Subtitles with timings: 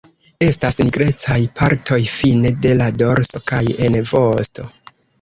[0.45, 4.71] Estas nigrecaj partoj fine de la dorso kaj en vosto.